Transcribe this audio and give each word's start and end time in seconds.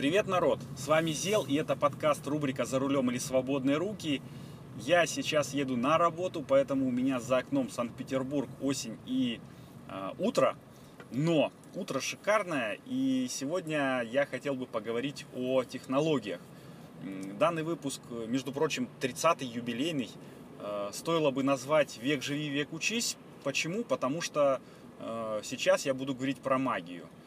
Привет, 0.00 0.28
народ! 0.28 0.60
С 0.78 0.88
вами 0.88 1.10
Зел, 1.10 1.44
и 1.44 1.56
это 1.56 1.76
подкаст 1.76 2.26
рубрика 2.26 2.64
«За 2.64 2.78
рулем 2.78 3.10
или 3.10 3.18
свободные 3.18 3.76
руки». 3.76 4.22
Я 4.78 5.04
сейчас 5.04 5.52
еду 5.52 5.76
на 5.76 5.98
работу, 5.98 6.42
поэтому 6.42 6.88
у 6.88 6.90
меня 6.90 7.20
за 7.20 7.36
окном 7.36 7.68
Санкт-Петербург, 7.68 8.48
осень 8.62 8.96
и 9.04 9.40
э, 9.90 10.10
утро. 10.18 10.56
Но 11.12 11.52
утро 11.74 12.00
шикарное, 12.00 12.78
и 12.86 13.26
сегодня 13.28 14.00
я 14.10 14.24
хотел 14.24 14.54
бы 14.54 14.64
поговорить 14.64 15.26
о 15.36 15.64
технологиях. 15.64 16.40
Данный 17.38 17.62
выпуск, 17.62 18.00
между 18.26 18.52
прочим, 18.52 18.88
30-й 19.02 19.44
юбилейный. 19.44 20.08
Э, 20.60 20.88
стоило 20.94 21.30
бы 21.30 21.42
назвать 21.42 21.98
«Век 21.98 22.22
живи, 22.22 22.48
век 22.48 22.72
учись». 22.72 23.18
Почему? 23.44 23.84
Потому 23.84 24.22
что 24.22 24.62
э, 24.98 25.40
сейчас 25.44 25.84
я 25.84 25.92
буду 25.92 26.14
говорить 26.14 26.38
про 26.38 26.56
магию– 26.56 27.06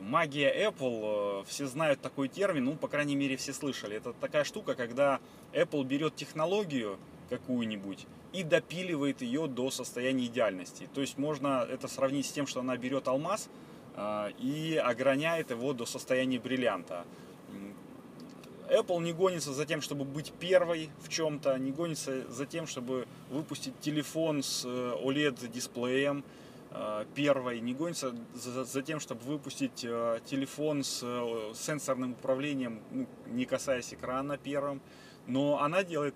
магия 0.00 0.68
Apple, 0.68 1.42
э, 1.42 1.44
все 1.46 1.66
знают 1.66 2.00
такой 2.00 2.28
термин, 2.28 2.64
ну, 2.64 2.76
по 2.76 2.88
крайней 2.88 3.16
мере, 3.16 3.36
все 3.36 3.52
слышали. 3.52 3.96
Это 3.96 4.12
такая 4.12 4.44
штука, 4.44 4.74
когда 4.74 5.20
Apple 5.52 5.84
берет 5.84 6.16
технологию 6.16 6.98
какую-нибудь 7.28 8.06
и 8.32 8.42
допиливает 8.42 9.22
ее 9.22 9.46
до 9.46 9.70
состояния 9.70 10.26
идеальности. 10.26 10.88
То 10.94 11.00
есть 11.00 11.18
можно 11.18 11.66
это 11.68 11.88
сравнить 11.88 12.26
с 12.26 12.32
тем, 12.32 12.46
что 12.46 12.60
она 12.60 12.76
берет 12.76 13.06
алмаз 13.08 13.48
э, 13.96 14.32
и 14.38 14.76
ограняет 14.76 15.50
его 15.50 15.72
до 15.72 15.86
состояния 15.86 16.38
бриллианта. 16.38 17.04
Apple 18.68 19.02
не 19.02 19.12
гонится 19.12 19.52
за 19.52 19.66
тем, 19.66 19.80
чтобы 19.80 20.04
быть 20.04 20.32
первой 20.32 20.90
в 21.00 21.08
чем-то, 21.08 21.58
не 21.58 21.72
гонится 21.72 22.24
за 22.30 22.46
тем, 22.46 22.68
чтобы 22.68 23.08
выпустить 23.28 23.78
телефон 23.80 24.44
с 24.44 24.64
OLED-дисплеем, 24.64 26.22
Э, 26.22 26.22
первой, 27.14 27.60
не 27.60 27.74
гонится 27.74 28.14
за, 28.34 28.64
за 28.64 28.82
тем, 28.82 29.00
чтобы 29.00 29.22
выпустить 29.22 29.84
э, 29.84 30.20
телефон 30.24 30.84
с 30.84 31.00
э, 31.02 31.52
сенсорным 31.54 32.12
управлением, 32.12 32.80
ну, 32.90 33.06
не 33.26 33.44
касаясь 33.44 33.92
экрана 33.92 34.38
первым, 34.38 34.80
но 35.26 35.60
она 35.60 35.82
делает 35.82 36.14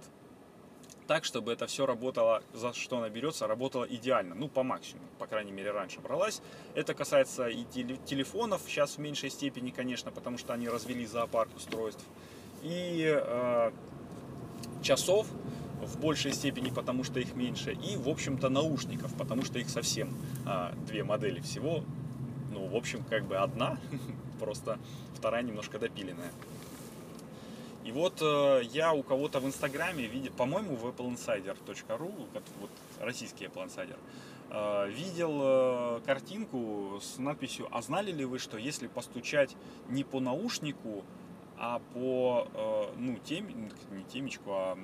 так, 1.06 1.25
чтобы 1.25 1.52
это 1.52 1.66
все 1.66 1.86
работало, 1.86 2.42
за 2.52 2.72
что 2.72 2.98
она 2.98 3.08
берется, 3.10 3.47
работало 3.47 3.84
идеально, 3.84 4.34
ну, 4.34 4.48
по 4.48 4.62
максимуму, 4.62 5.08
по 5.19 5.27
крайней 5.27 5.52
мере, 5.52 5.70
раньше 5.70 6.00
бралась. 6.00 6.41
Это 6.75 6.94
касается 6.94 7.48
и 7.48 7.64
телефонов, 7.64 8.62
сейчас 8.66 8.97
в 8.97 8.98
меньшей 8.98 9.30
степени, 9.30 9.70
конечно, 9.70 10.10
потому 10.10 10.38
что 10.38 10.52
они 10.52 10.69
развели 10.69 11.05
зоопарк 11.05 11.55
устройств, 11.56 12.05
и 12.62 13.05
э, 13.06 13.72
часов, 14.82 15.27
в 15.84 16.00
большей 16.00 16.32
степени, 16.32 16.70
потому 16.70 17.04
что 17.04 17.20
их 17.20 17.34
меньше, 17.34 17.72
и, 17.72 17.96
в 17.96 18.08
общем-то, 18.08 18.48
наушников, 18.48 19.14
потому 19.14 19.44
что 19.44 19.58
их 19.58 19.68
совсем 19.68 20.14
а, 20.46 20.72
две 20.86 21.04
модели 21.04 21.41
всего. 21.41 21.82
Ну, 22.52 22.66
в 22.66 22.76
общем, 22.76 23.04
как 23.04 23.24
бы 23.24 23.36
одна, 23.36 23.78
просто 24.41 24.78
вторая 25.14 25.42
немножко 25.42 25.78
допиленная. 25.78 26.30
И 27.84 27.92
вот 27.92 28.22
э, 28.22 28.62
я 28.72 28.94
у 28.94 29.02
кого-то 29.02 29.41
в 29.41 29.46
Инстаграме 29.46 30.06
видел, 30.06 30.32
по-моему, 30.32 30.74
в 30.74 30.86
appleinsider.ru, 30.86 32.28
вот 32.60 32.70
российский 32.98 33.44
Apple 33.44 33.66
Insider, 33.66 33.98
э, 34.50 34.91
видел 34.91 35.41
э, 35.42 36.00
картинку 36.06 36.98
с 37.02 37.19
надписью 37.19 37.69
«А 37.70 37.82
знали 37.82 38.10
ли 38.10 38.24
вы, 38.24 38.38
что 38.38 38.56
если 38.56 38.86
постучать 38.86 39.54
не 39.91 40.02
по 40.02 40.20
наушнику, 40.20 41.04
а 41.56 41.80
по 41.92 42.48
э, 42.52 42.94
ну, 42.97 43.19
тем, 43.19 43.48
не 43.91 44.05
темечку, 44.05 44.50
а 44.52 44.78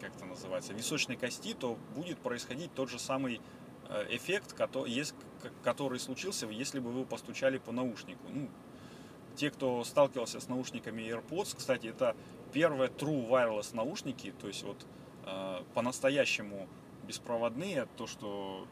как 0.00 0.14
это 0.16 0.24
называется, 0.24 0.72
височной 0.72 1.16
кости, 1.16 1.54
то 1.54 1.76
будет 1.94 2.18
происходить 2.18 2.72
тот 2.74 2.90
же 2.90 2.98
самый 2.98 3.40
э, 3.88 4.06
эффект, 4.10 4.54
который 4.54 5.98
случился, 5.98 6.46
если 6.46 6.78
бы 6.78 6.90
вы 6.90 7.04
постучали 7.04 7.58
по 7.58 7.72
наушнику. 7.72 8.26
Ну, 8.28 8.48
те, 9.36 9.50
кто 9.50 9.82
сталкивался 9.84 10.40
с 10.40 10.48
наушниками 10.48 11.02
AirPods, 11.02 11.56
кстати, 11.56 11.88
это 11.88 12.16
первые 12.52 12.90
True 12.90 13.28
Wireless 13.28 13.74
наушники, 13.74 14.32
то 14.40 14.48
есть 14.48 14.62
вот 14.62 14.86
э, 15.26 15.62
по-настоящему 15.74 16.68
беспроводные, 17.06 17.86
то, 17.96 18.06
что 18.06 18.66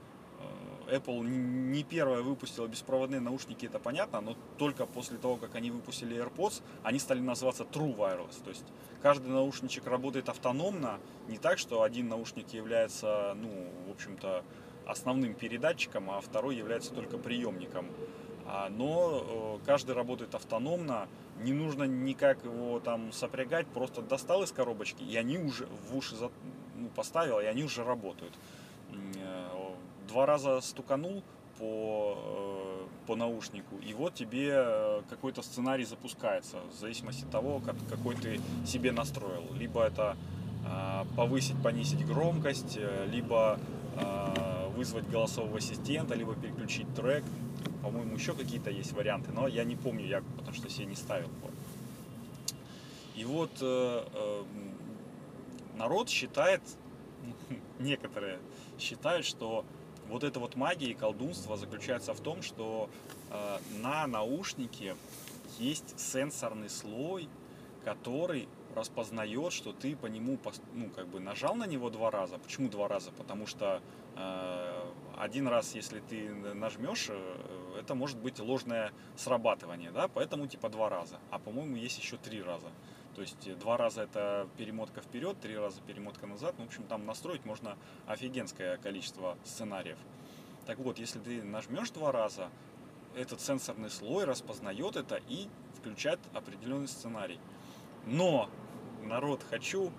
Apple 0.91 1.21
не 1.27 1.83
первая 1.83 2.23
выпустила 2.23 2.67
беспроводные 2.67 3.21
наушники, 3.21 3.67
это 3.67 3.79
понятно, 3.79 4.21
но 4.21 4.37
только 4.59 4.87
после 4.87 5.19
того, 5.19 5.37
как 5.37 5.55
они 5.55 5.71
выпустили 5.71 6.17
AirPods, 6.17 6.63
они 6.83 6.99
стали 6.99 7.21
называться 7.21 7.65
True 7.65 7.97
Wireless. 7.97 8.43
То 8.43 8.51
есть 8.51 8.65
каждый 9.03 9.29
наушничек 9.29 9.87
работает 9.87 10.29
автономно, 10.29 10.99
не 11.29 11.39
так, 11.39 11.59
что 11.59 11.83
один 11.83 12.09
наушник 12.09 12.49
является, 12.51 13.35
ну, 13.37 13.49
в 13.89 13.91
общем-то, 13.93 14.45
основным 14.87 15.35
передатчиком, 15.35 16.11
а 16.11 16.21
второй 16.21 16.57
является 16.57 16.93
только 16.93 17.19
приемником. 17.19 17.87
А, 18.45 18.69
но 18.71 19.59
э, 19.63 19.65
каждый 19.65 19.95
работает 19.95 20.35
автономно, 20.35 21.09
не 21.39 21.53
нужно 21.53 21.85
никак 21.85 22.45
его 22.45 22.81
там 22.81 23.13
сопрягать, 23.13 23.67
просто 23.69 24.03
достал 24.03 24.43
из 24.43 24.53
коробочки, 24.53 25.03
и 25.03 25.17
они 25.17 25.39
уже 25.39 25.67
в 25.89 25.97
уши 25.97 26.17
ну, 26.77 26.89
поставил, 26.89 27.41
и 27.41 27.45
они 27.45 27.65
уже 27.65 27.85
работают 27.85 28.35
два 30.09 30.27
раза 30.27 30.61
стуканул 30.61 31.23
по, 31.59 32.17
э, 32.17 32.87
по 33.07 33.17
наушнику, 33.17 33.77
и 33.77 33.95
вот 33.95 34.15
тебе 34.15 34.53
э, 34.53 35.03
какой-то 35.09 35.43
сценарий 35.43 35.85
запускается, 35.85 36.59
в 36.71 36.75
зависимости 36.75 37.25
от 37.25 37.31
того, 37.31 37.61
как, 37.61 37.77
какой 37.89 38.17
ты 38.17 38.41
себе 38.67 38.93
настроил. 38.93 39.45
Либо 39.55 39.85
это 39.85 40.17
э, 40.67 41.05
повысить, 41.17 41.61
понизить 41.63 42.05
громкость, 42.07 42.79
либо 43.11 43.59
вызвать 44.75 45.07
голосового 45.11 45.59
ассистента, 45.59 46.15
либо 46.15 46.35
переключить 46.35 46.93
трек. 46.95 47.23
По-моему, 47.83 48.15
еще 48.15 48.33
какие-то 48.33 48.71
есть 48.71 48.93
варианты, 48.93 49.33
но 49.33 49.47
я 49.47 49.65
не 49.65 49.77
помню, 49.77 50.07
я 50.07 50.23
потому 50.39 50.55
что 50.55 50.71
себе 50.71 50.87
не 50.87 50.95
ставил. 50.95 51.29
И 53.15 53.25
вот 53.27 53.51
народ 55.77 56.09
считает, 56.09 56.63
некоторые 57.79 58.39
считают, 58.79 59.27
что 59.27 59.67
вот 60.13 60.25
эта 60.25 60.39
вот 60.39 60.57
магия 60.57 60.91
и 60.91 60.95
колдунство 60.95 61.57
заключается 61.57 62.13
в 62.13 62.21
том, 62.21 62.43
что 62.43 62.91
э, 63.31 63.59
на 63.81 64.07
наушнике 64.07 64.95
есть 65.59 65.99
сенсорный 65.99 66.69
слой, 66.69 67.29
который 67.85 68.47
распознает, 68.75 69.53
что 69.53 69.73
ты 69.73 69.97
по 69.97 70.07
нему 70.07 70.39
ну, 70.75 70.91
как 70.91 71.09
бы 71.09 71.19
нажал 71.19 71.55
на 71.55 71.67
него 71.67 71.91
два 71.91 72.11
раза. 72.11 72.39
Почему 72.39 72.69
два 72.69 72.89
раза? 72.89 73.11
Потому 73.13 73.47
что 73.47 73.81
э, 74.17 74.85
один 75.17 75.49
раз, 75.49 75.75
если 75.75 76.01
ты 76.01 76.29
нажмешь, 76.55 77.07
э, 77.09 77.79
это 77.81 77.95
может 77.95 78.19
быть 78.19 78.39
ложное 78.39 78.93
срабатывание, 79.17 79.91
да, 79.93 80.09
поэтому 80.09 80.47
типа 80.47 80.69
два 80.69 80.91
раза. 80.91 81.19
А 81.31 81.39
по-моему 81.39 81.77
есть 81.77 81.99
еще 81.99 82.19
три 82.19 82.43
раза. 82.43 82.69
То 83.15 83.21
есть 83.21 83.47
э, 83.47 83.55
два 83.55 83.77
раза 83.77 84.03
это 84.03 84.49
перемотка 84.57 85.01
вперед, 85.01 85.39
три 85.41 85.57
раза 85.57 85.81
перемотка 85.83 86.27
назад. 86.27 86.55
Ну, 86.59 86.65
в 86.65 86.69
общем, 86.69 86.85
там 86.85 87.07
настроить 87.07 87.45
можно 87.45 87.77
офигенское 88.07 88.77
количество 88.79 89.37
сценариев. 89.45 89.99
Так 90.67 90.79
вот, 90.79 90.99
если 90.99 91.19
ты 91.19 91.43
нажмешь 91.43 91.91
два 91.91 92.13
раза, 92.13 92.49
этот 93.17 93.41
сенсорный 93.41 93.91
слой 93.91 94.25
распознает 94.25 94.97
это 94.97 95.21
и 95.29 95.49
включает 95.79 96.21
определенный 96.33 96.89
сценарий. 96.89 97.39
Но, 98.07 98.49
народ, 99.03 99.43
хочу 99.51 99.93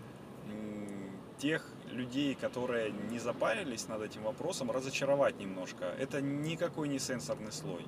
тех 1.38 1.68
людей, 1.91 2.35
которые 2.35 2.91
не 2.91 3.19
запарились 3.19 3.88
над 3.88 4.02
этим 4.02 4.23
вопросом, 4.23 4.72
разочаровать 4.72 5.38
немножко. 5.40 5.85
Это 6.00 6.22
никакой 6.22 6.88
не 6.88 7.00
сенсорный 7.00 7.52
слой 7.52 7.85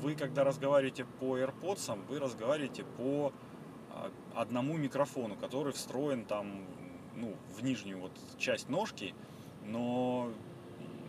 вы, 0.00 0.14
когда 0.14 0.44
разговариваете 0.44 1.04
по 1.04 1.38
AirPods, 1.38 1.98
вы 2.08 2.18
разговариваете 2.18 2.84
по 2.84 3.32
а, 3.90 4.10
одному 4.34 4.76
микрофону, 4.76 5.36
который 5.36 5.72
встроен 5.72 6.24
там, 6.24 6.64
ну, 7.16 7.34
в 7.56 7.62
нижнюю 7.62 8.00
вот 8.00 8.12
часть 8.38 8.68
ножки, 8.68 9.14
но, 9.66 10.30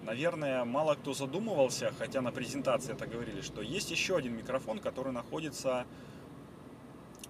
наверное, 0.04 0.66
мало 0.66 0.96
кто 0.96 1.14
задумывался, 1.14 1.94
хотя 1.98 2.22
на 2.22 2.32
презентации 2.32 2.94
это 2.94 3.08
говорили, 3.08 3.42
что 3.42 3.62
есть 3.62 3.92
еще 3.92 4.18
один 4.18 4.36
микрофон, 4.36 4.80
который 4.80 5.14
находится 5.14 5.86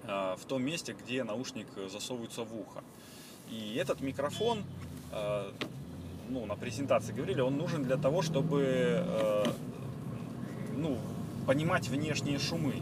э, 0.03 0.35
в 0.37 0.45
том 0.45 0.63
месте, 0.63 0.95
где 0.99 1.23
наушник 1.23 1.67
засовывается 1.89 2.43
в 2.43 2.55
ухо. 2.55 2.83
И 3.49 3.75
этот 3.75 4.01
микрофон, 4.01 4.63
э, 5.11 5.51
ну, 6.29 6.45
на 6.45 6.55
презентации 6.55 7.13
говорили, 7.13 7.41
он 7.41 7.57
нужен 7.57 7.83
для 7.83 7.97
того, 7.97 8.21
чтобы 8.21 8.63
э, 9.05 9.45
ну, 10.75 10.97
понимать 11.45 11.89
внешние 11.89 12.39
шумы 12.39 12.75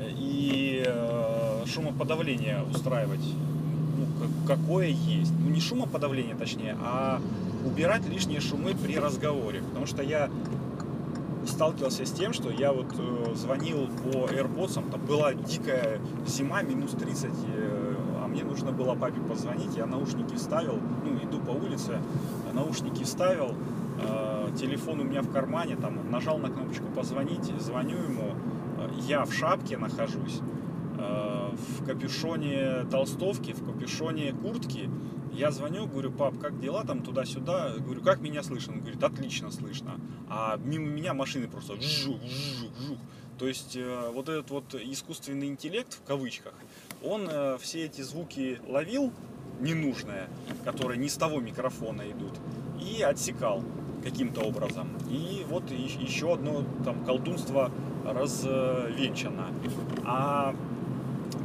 и 0.00 0.84
э, 0.86 1.64
шумоподавление 1.66 2.62
устраивать, 2.70 3.24
ну, 3.96 4.28
какое 4.46 4.88
есть. 4.88 5.32
Ну, 5.38 5.50
не 5.50 5.60
шумоподавление, 5.60 6.34
точнее, 6.36 6.76
а 6.80 7.20
убирать 7.64 8.06
лишние 8.08 8.40
шумы 8.40 8.74
при 8.74 8.98
разговоре. 8.98 9.62
Потому 9.62 9.86
что 9.86 10.02
я 10.02 10.30
сталкивался 11.46 12.04
с 12.04 12.10
тем, 12.10 12.32
что 12.32 12.50
я 12.50 12.72
вот 12.72 12.92
э, 12.98 13.34
звонил 13.34 13.88
по 14.02 14.26
AirPods, 14.26 14.90
там 14.90 15.00
была 15.06 15.32
дикая 15.34 16.00
зима, 16.26 16.62
минус 16.62 16.92
30, 16.92 17.24
э, 17.24 17.94
а 18.22 18.26
мне 18.26 18.42
нужно 18.42 18.72
было 18.72 18.94
папе 18.94 19.20
позвонить, 19.20 19.76
я 19.76 19.86
наушники 19.86 20.34
вставил, 20.34 20.78
ну, 21.04 21.16
иду 21.16 21.38
по 21.38 21.50
улице, 21.50 22.00
наушники 22.52 23.04
вставил, 23.04 23.50
э, 23.50 23.85
телефон 24.56 25.00
у 25.00 25.04
меня 25.04 25.22
в 25.22 25.30
кармане, 25.30 25.76
там, 25.76 26.10
нажал 26.10 26.38
на 26.38 26.48
кнопочку 26.48 26.86
позвонить, 26.94 27.44
звоню 27.60 27.98
ему, 27.98 28.34
э, 28.78 28.88
я 29.06 29.24
в 29.24 29.32
шапке 29.32 29.76
нахожусь, 29.76 30.40
в 30.98 31.84
капюшоне 31.84 32.84
толстовки, 32.90 33.52
в 33.52 33.64
капюшоне 33.64 34.32
куртки, 34.32 34.88
я 35.32 35.50
звоню, 35.50 35.86
говорю, 35.86 36.10
пап, 36.10 36.38
как 36.38 36.58
дела 36.60 36.84
там 36.84 37.02
туда-сюда? 37.02 37.74
Говорю, 37.78 38.00
как 38.00 38.20
меня 38.20 38.42
слышно? 38.42 38.72
Он 38.72 38.80
говорит, 38.80 39.02
отлично 39.02 39.50
слышно. 39.50 40.00
А 40.30 40.56
мимо 40.56 40.86
меня 40.86 41.12
машины 41.12 41.46
просто 41.46 41.74
вжух, 41.74 42.18
вжух, 42.22 42.70
вжух. 42.78 42.98
То 43.38 43.46
есть 43.46 43.76
э, 43.76 44.10
вот 44.14 44.30
этот 44.30 44.50
вот 44.50 44.74
искусственный 44.74 45.48
интеллект, 45.48 45.92
в 45.92 46.02
кавычках, 46.04 46.54
он 47.02 47.28
э, 47.30 47.58
все 47.60 47.84
эти 47.84 48.00
звуки 48.00 48.58
ловил, 48.66 49.12
ненужные, 49.60 50.28
которые 50.64 50.98
не 50.98 51.10
с 51.10 51.16
того 51.16 51.40
микрофона 51.40 52.10
идут, 52.10 52.32
и 52.80 53.02
отсекал 53.02 53.62
каким-то 54.06 54.42
образом. 54.42 54.88
И 55.10 55.44
вот 55.50 55.64
еще 55.70 56.34
одно 56.34 56.62
там 56.84 57.04
колдунство 57.04 57.72
развенчано. 58.04 59.46
А 60.04 60.54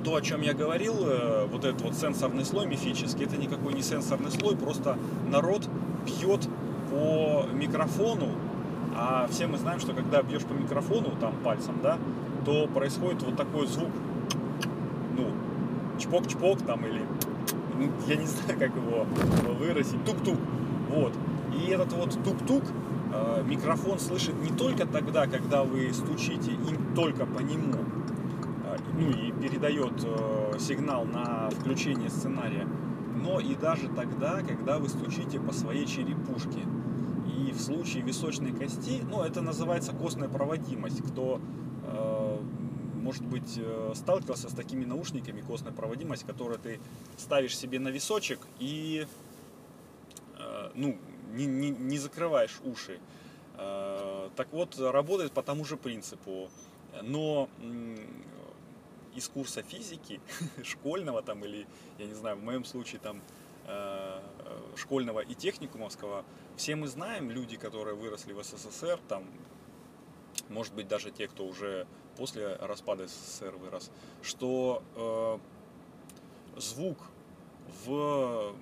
то, 0.03 0.15
о 0.15 0.21
чем 0.21 0.41
я 0.41 0.53
говорил, 0.53 0.93
э, 1.01 1.47
вот 1.51 1.65
этот 1.65 1.81
вот 1.81 1.95
сенсорный 1.95 2.45
слой 2.45 2.67
мифический, 2.67 3.25
это 3.25 3.37
никакой 3.37 3.73
не 3.73 3.81
сенсорный 3.81 4.31
слой, 4.31 4.55
просто 4.55 4.97
народ 5.31 5.67
бьет 6.05 6.47
по 6.91 7.45
микрофону, 7.51 8.29
а 8.95 9.27
все 9.29 9.47
мы 9.47 9.57
знаем, 9.57 9.79
что 9.79 9.93
когда 9.93 10.21
бьешь 10.21 10.43
по 10.43 10.53
микрофону, 10.53 11.11
там 11.19 11.33
пальцем, 11.43 11.75
да, 11.81 11.97
то 12.45 12.67
происходит 12.67 13.23
вот 13.23 13.37
такой 13.37 13.65
звук, 13.67 13.91
ну, 15.17 15.31
чпок-чпок 15.99 16.61
там 16.63 16.85
или, 16.85 17.01
ну, 17.77 17.89
я 18.07 18.15
не 18.15 18.25
знаю, 18.27 18.59
как 18.59 18.75
его 18.75 19.05
выразить, 19.59 20.03
тук-тук, 20.05 20.37
вот. 20.89 21.13
И 21.61 21.69
этот 21.69 21.93
вот 21.93 22.17
тук-тук 22.23 22.63
э, 23.13 23.43
микрофон 23.45 23.99
слышит 23.99 24.35
не 24.41 24.49
только 24.49 24.87
тогда, 24.87 25.27
когда 25.27 25.63
вы 25.63 25.93
стучите 25.93 26.51
им 26.51 26.95
только 26.95 27.25
по 27.25 27.39
нему, 27.39 27.75
ну 28.93 29.09
и 29.09 29.31
передает 29.31 30.03
э, 30.03 30.57
сигнал 30.59 31.05
на 31.05 31.49
включение 31.49 32.09
сценария, 32.09 32.67
но 33.15 33.39
и 33.39 33.55
даже 33.55 33.87
тогда, 33.89 34.41
когда 34.41 34.79
вы 34.79 34.89
стучите 34.89 35.39
по 35.39 35.53
своей 35.53 35.85
черепушке. 35.85 36.59
И 37.37 37.51
в 37.51 37.59
случае 37.59 38.03
височной 38.03 38.51
кости, 38.51 39.01
ну 39.09 39.23
это 39.23 39.41
называется 39.41 39.93
костная 39.93 40.29
проводимость. 40.29 41.01
Кто, 41.01 41.39
э, 41.83 42.37
может 42.95 43.25
быть, 43.25 43.57
э, 43.57 43.93
сталкивался 43.95 44.49
с 44.49 44.53
такими 44.53 44.85
наушниками, 44.85 45.41
костная 45.41 45.73
проводимость, 45.73 46.25
которые 46.25 46.59
ты 46.59 46.79
ставишь 47.17 47.57
себе 47.57 47.79
на 47.79 47.89
височек 47.89 48.39
и, 48.59 49.07
э, 50.37 50.69
ну, 50.75 50.97
не, 51.31 51.45
не, 51.45 51.69
не 51.69 51.97
закрываешь 51.97 52.59
уши. 52.63 52.99
Э, 53.57 54.29
так 54.35 54.51
вот, 54.51 54.77
работает 54.79 55.31
по 55.31 55.43
тому 55.43 55.65
же 55.65 55.77
принципу. 55.77 56.49
Но 57.01 57.49
из 59.15 59.27
курса 59.27 59.61
физики, 59.61 60.19
школьного 60.63 61.21
там 61.21 61.43
или, 61.45 61.67
я 61.97 62.05
не 62.05 62.13
знаю, 62.13 62.37
в 62.37 62.43
моем 62.43 62.65
случае 62.65 62.99
там 62.99 63.21
э, 63.67 64.21
школьного 64.75 65.19
и 65.19 65.33
техникумовского, 65.33 66.23
все 66.55 66.75
мы 66.75 66.87
знаем, 66.87 67.31
люди, 67.31 67.57
которые 67.57 67.95
выросли 67.95 68.33
в 68.33 68.43
СССР, 68.43 68.99
там, 69.07 69.23
может 70.49 70.73
быть, 70.73 70.87
даже 70.87 71.11
те, 71.11 71.27
кто 71.27 71.45
уже 71.45 71.87
после 72.17 72.55
распада 72.55 73.07
СССР 73.07 73.55
вырос, 73.55 73.91
что 74.21 74.83
э, 74.95 76.59
звук 76.59 76.97
в 77.85 78.55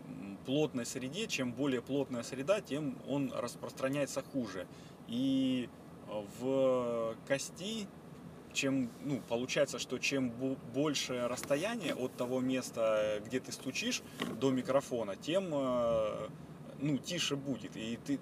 плотной 0.46 0.86
среде, 0.86 1.28
чем 1.28 1.54
более 1.54 1.82
плотная 1.82 2.24
среда, 2.24 2.62
тем 2.62 2.98
он 3.08 3.32
распространяется 3.34 4.22
хуже. 4.22 4.68
И 5.08 5.70
в 6.40 7.16
кости 7.28 7.88
чем, 8.54 8.90
ну, 9.04 9.22
получается, 9.30 9.80
что 9.80 9.98
чем 10.00 10.32
больше 10.74 11.28
расстояние 11.28 11.94
от 11.94 12.16
того 12.16 12.40
места, 12.40 13.22
где 13.26 13.40
ты 13.40 13.52
стучишь, 13.52 14.02
до 14.40 14.52
микрофона, 14.52 15.16
тем, 15.16 15.50
э, 15.52 16.30
ну, 16.80 16.98
тише 16.98 17.36
будет. 17.36 17.76
И 17.76 17.98
ты, 18.06 18.20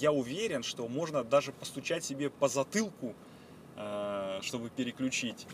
я 0.00 0.12
уверен, 0.12 0.62
что 0.62 0.88
можно 0.88 1.22
даже 1.22 1.52
постучать 1.52 2.04
себе 2.04 2.30
по 2.30 2.48
затылку, 2.48 3.14
э, 3.76 4.38
чтобы 4.42 4.70
переключить, 4.70 5.46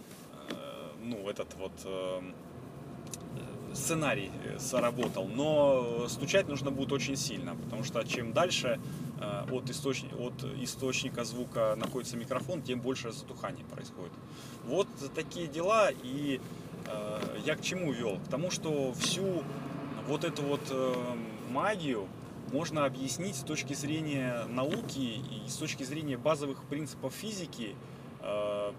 э, 0.51 0.55
ну, 1.03 1.29
этот 1.29 1.55
вот 1.55 1.73
сценарий 3.75 4.31
сработал. 4.59 5.27
Но 5.29 6.07
стучать 6.09 6.49
нужно 6.49 6.71
будет 6.71 6.93
очень 6.93 7.17
сильно, 7.17 7.55
потому 7.55 7.85
что 7.85 8.03
чем 8.05 8.33
дальше 8.33 8.79
Э, 9.21 9.45
от, 9.51 9.69
источника, 9.69 10.15
от 10.15 10.45
источника 10.63 11.25
звука 11.25 11.75
находится 11.77 12.17
микрофон, 12.17 12.63
тем 12.63 12.81
больше 12.81 13.11
затухание 13.11 13.65
происходит. 13.65 14.13
Вот 14.65 14.87
такие 15.15 15.49
дела, 15.49 15.91
и 15.91 16.41
э, 16.87 17.39
я 17.45 17.57
к 17.57 17.63
чему 17.63 17.93
вел? 17.93 18.19
К 18.19 18.29
тому, 18.29 18.53
что 18.53 18.93
всю 18.95 19.43
вот 20.07 20.23
эту 20.23 20.43
вот 20.43 20.61
э, 20.71 20.95
магию 21.51 22.07
можно 22.53 22.85
объяснить 22.85 23.35
с 23.35 23.41
точки 23.41 23.75
зрения 23.75 24.45
науки 24.49 25.21
и 25.47 25.49
с 25.49 25.57
точки 25.57 25.83
зрения 25.83 26.17
базовых 26.17 26.63
принципов 26.65 27.13
физики 27.13 27.75
э, 28.21 28.73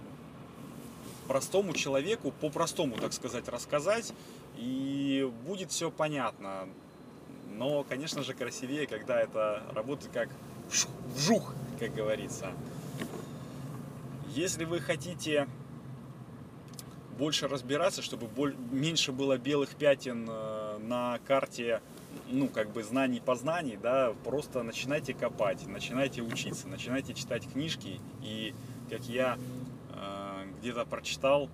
простому 1.27 1.73
человеку, 1.73 2.31
по-простому, 2.31 2.95
так 2.95 3.11
сказать, 3.11 3.49
рассказать, 3.49 4.13
и 4.55 5.31
будет 5.45 5.71
все 5.71 5.91
понятно. 5.91 6.67
Но, 7.51 7.83
конечно 7.83 8.23
же, 8.23 8.33
красивее, 8.33 8.87
когда 8.87 9.19
это 9.19 9.63
работает 9.73 10.11
как 10.13 10.29
вжух, 11.13 11.53
как 11.79 11.93
говорится. 11.93 12.51
Если 14.35 14.65
вы 14.65 14.79
хотите 14.79 15.47
больше 17.17 17.47
разбираться, 17.47 18.01
чтобы 18.01 18.55
меньше 18.71 19.11
было 19.11 19.37
белых 19.37 19.75
пятен 19.75 20.25
э, 20.29 20.77
на 20.79 21.19
карте, 21.27 21.81
ну, 22.29 22.47
как 22.47 22.71
бы 22.71 22.83
знаний 22.83 23.19
познаний, 23.19 23.75
да, 23.75 24.13
просто 24.23 24.63
начинайте 24.63 25.13
копать, 25.13 25.67
начинайте 25.67 26.21
учиться, 26.21 26.67
начинайте 26.67 27.13
читать 27.13 27.43
книжки. 27.51 27.99
И, 28.23 28.53
как 28.89 29.01
я 29.03 29.37
э, 29.93 30.45
где-то 30.59 30.85
прочитал, 30.85 31.49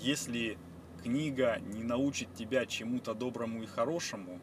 если 0.00 0.56
книга 1.02 1.58
не 1.60 1.82
научит 1.82 2.32
тебя 2.34 2.66
чему-то 2.66 3.14
доброму 3.14 3.62
и 3.62 3.66
хорошему, 3.66 4.40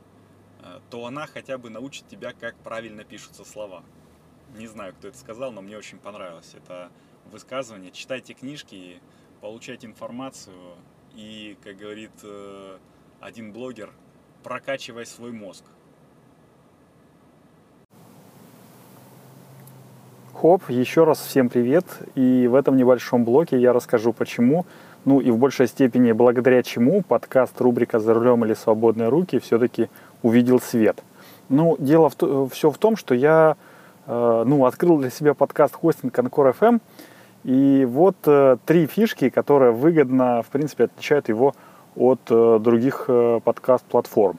Э, 0.67 0.79
то 0.89 1.05
она 1.05 1.27
хотя 1.27 1.57
бы 1.57 1.69
научит 1.69 2.07
тебя, 2.07 2.33
как 2.33 2.55
правильно 2.55 3.03
пишутся 3.03 3.43
слова. 3.45 3.83
Не 4.55 4.67
знаю, 4.67 4.93
кто 4.93 5.09
это 5.09 5.17
сказал, 5.17 5.51
но 5.51 5.61
мне 5.61 5.77
очень 5.77 5.97
понравилось 5.97 6.53
это 6.55 6.89
высказывание. 7.31 7.91
Читайте 7.91 8.33
книжки, 8.33 8.99
получайте 9.41 9.87
информацию 9.87 10.75
и, 11.13 11.57
как 11.63 11.77
говорит 11.77 12.11
э, 12.23 12.77
один 13.19 13.51
блогер, 13.51 13.91
прокачивай 14.43 15.05
свой 15.05 15.31
мозг. 15.31 15.63
Хоп, 20.33 20.69
еще 20.69 21.03
раз 21.03 21.19
всем 21.19 21.49
привет. 21.49 21.85
И 22.15 22.47
в 22.47 22.53
этом 22.53 22.77
небольшом 22.77 23.25
блоке 23.25 23.59
я 23.59 23.73
расскажу, 23.73 24.13
почему, 24.13 24.65
ну 25.07 25.21
и 25.21 25.31
в 25.31 25.37
большей 25.37 25.67
степени 25.67 26.11
благодаря 26.11 26.61
чему 26.61 27.01
подкаст 27.01 27.61
рубрика 27.61 27.97
«За 27.97 28.13
рулем 28.13 28.43
или 28.43 28.53
свободные 28.53 29.07
руки» 29.07 29.39
все-таки 29.39 29.87
увидел 30.21 30.59
свет. 30.59 31.01
Ну, 31.47 31.77
дело 31.79 32.09
в, 32.09 32.49
все 32.49 32.69
в 32.69 32.77
том, 32.77 32.97
что 32.97 33.15
я 33.15 33.55
э, 34.05 34.43
ну, 34.45 34.65
открыл 34.65 34.97
для 34.97 35.09
себя 35.09 35.33
подкаст 35.33 35.75
хостинг 35.75 36.19
Анкор 36.19 36.49
FM, 36.49 36.81
и 37.45 37.87
вот 37.89 38.17
э, 38.25 38.57
три 38.65 38.85
фишки, 38.85 39.29
которые 39.29 39.71
выгодно, 39.71 40.43
в 40.43 40.47
принципе, 40.47 40.83
отличают 40.83 41.29
его 41.29 41.55
от 41.95 42.19
э, 42.29 42.59
других 42.61 43.05
э, 43.07 43.39
подкаст-платформ. 43.41 44.37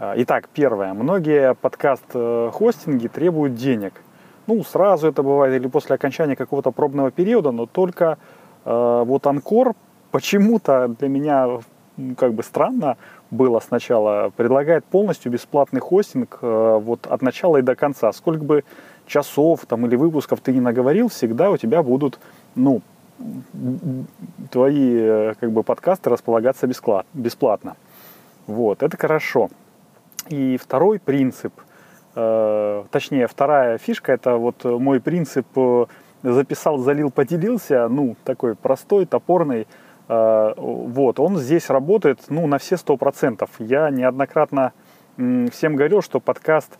Э, 0.00 0.14
итак, 0.16 0.48
первое. 0.52 0.94
Многие 0.94 1.54
подкаст-хостинги 1.54 3.06
требуют 3.06 3.54
денег. 3.54 4.02
Ну, 4.48 4.64
сразу 4.64 5.06
это 5.06 5.22
бывает 5.22 5.54
или 5.54 5.68
после 5.68 5.94
окончания 5.94 6.34
какого-то 6.34 6.72
пробного 6.72 7.12
периода, 7.12 7.52
но 7.52 7.66
только 7.66 8.18
э, 8.18 8.39
вот 8.64 9.26
Анкор 9.26 9.74
почему-то 10.10 10.88
для 10.88 11.08
меня 11.08 11.60
как 12.16 12.34
бы 12.34 12.42
странно 12.42 12.96
было 13.30 13.60
сначала, 13.60 14.32
предлагает 14.36 14.84
полностью 14.84 15.30
бесплатный 15.30 15.80
хостинг 15.80 16.38
э, 16.42 16.80
вот 16.82 17.06
от 17.06 17.22
начала 17.22 17.58
и 17.58 17.62
до 17.62 17.76
конца. 17.76 18.12
Сколько 18.12 18.44
бы 18.44 18.64
часов 19.06 19.66
там 19.66 19.86
или 19.86 19.96
выпусков 19.96 20.40
ты 20.40 20.52
не 20.52 20.60
наговорил, 20.60 21.08
всегда 21.08 21.50
у 21.50 21.56
тебя 21.56 21.82
будут, 21.82 22.18
ну, 22.54 22.82
твои 24.50 24.96
э, 24.96 25.34
как 25.38 25.52
бы 25.52 25.62
подкасты 25.62 26.10
располагаться 26.10 26.66
бесплатно. 26.66 27.76
Вот, 28.46 28.82
это 28.82 28.96
хорошо. 28.96 29.50
И 30.28 30.56
второй 30.56 30.98
принцип, 30.98 31.52
э, 32.14 32.84
точнее, 32.90 33.26
вторая 33.26 33.78
фишка, 33.78 34.12
это 34.12 34.36
вот 34.36 34.64
мой 34.64 35.00
принцип 35.00 35.46
записал, 36.22 36.78
залил, 36.78 37.10
поделился, 37.10 37.88
ну, 37.88 38.16
такой 38.24 38.54
простой, 38.54 39.06
топорный, 39.06 39.66
Э, 40.10 40.54
вот, 40.56 41.20
он 41.20 41.38
здесь 41.38 41.70
работает 41.70 42.18
ну, 42.28 42.48
на 42.48 42.58
все 42.58 42.76
сто 42.76 42.96
процентов. 42.96 43.50
Я 43.60 43.90
неоднократно 43.90 44.72
всем 45.16 45.76
говорил, 45.76 46.02
что 46.02 46.18
подкаст 46.18 46.78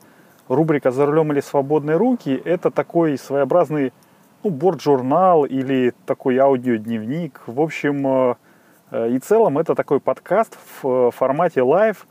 рубрика 0.48 0.90
«За 0.90 1.06
рулем 1.06 1.32
или 1.32 1.40
свободные 1.40 1.96
руки»— 1.96 2.40
это 2.44 2.72
такой 2.72 3.16
своеобразный 3.16 3.92
ну, 4.42 4.50
борт-журнал 4.50 5.44
или 5.44 5.94
такой 6.06 6.38
аудиодневник. 6.38 7.40
В 7.46 7.60
общем, 7.60 8.36
и 8.92 9.18
целом 9.20 9.58
это 9.58 9.76
такой 9.76 10.00
подкаст 10.00 10.58
в 10.82 11.12
формате 11.12 11.62
live, 11.62 12.08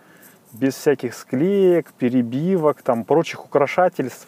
без 0.53 0.75
всяких 0.75 1.13
склеек, 1.13 1.91
перебивок, 1.93 2.81
там, 2.81 3.03
прочих 3.03 3.43
украшательств. 3.43 4.27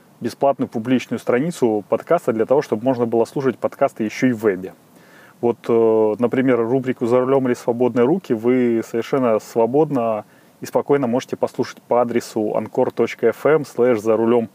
бесплатную 0.21 0.69
публичную 0.69 1.19
страницу 1.19 1.83
подкаста 1.89 2.31
для 2.31 2.45
того, 2.45 2.61
чтобы 2.61 2.83
можно 2.83 3.05
было 3.05 3.25
слушать 3.25 3.57
подкасты 3.57 4.03
еще 4.03 4.29
и 4.29 4.33
в 4.33 4.43
вебе. 4.43 4.73
Вот, 5.41 5.57
э, 5.67 6.15
например, 6.19 6.59
рубрику 6.59 7.07
«За 7.07 7.19
рулем 7.19 7.47
или 7.47 7.55
свободные 7.55 8.05
руки» 8.05 8.33
вы 8.33 8.81
совершенно 8.87 9.39
свободно 9.39 10.25
и 10.61 10.65
спокойно 10.65 11.07
можете 11.07 11.35
послушать 11.35 11.81
по 11.81 12.01
адресу 12.01 12.53
anchor.fm 12.55 13.67
слэш 13.67 13.99
«За 13.99 14.15
рулем» 14.15 14.49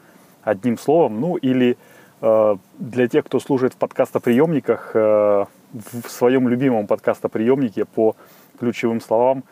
одним 0.45 0.79
словом, 0.79 1.21
ну 1.21 1.37
или 1.37 1.77
Э, 2.21 2.57
для 2.79 3.09
тех, 3.09 3.25
кто 3.27 3.41
служит 3.41 3.75
в 3.75 3.77
подкастоприемниках, 3.77 4.93
э, 4.95 5.45
в 5.73 6.09
своем 6.09 6.49
любимом 6.49 6.87
подкастоприемнике 6.87 7.85
по 7.85 8.17
ключевым 8.59 9.01
словам 9.01 9.45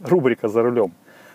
рубрика 0.00 0.48
«За 0.48 0.62
рулем». 0.62 0.92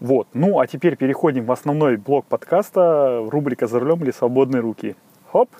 Вот. 0.00 0.28
Ну, 0.34 0.60
а 0.60 0.66
теперь 0.66 0.96
переходим 0.96 1.44
в 1.44 1.52
основной 1.52 1.96
блок 1.96 2.26
подкаста, 2.26 3.24
рубрика 3.28 3.66
«За 3.66 3.78
рулем 3.78 4.02
или 4.02 4.10
свободные 4.10 4.60
руки». 4.60 4.96
Хоп! 5.30 5.50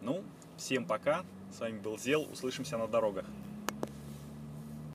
Ну, 0.00 0.22
всем 0.56 0.84
пока. 0.84 1.20
С 1.56 1.60
вами 1.60 1.78
был 1.78 1.98
Зел. 1.98 2.26
Услышимся 2.32 2.78
на 2.78 2.86
дорогах. 2.86 3.24